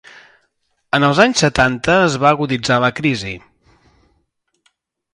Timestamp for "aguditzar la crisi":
2.39-3.37